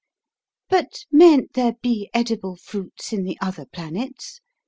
[0.67, 4.41] "But mayn't there be edible fruits in the other planets?"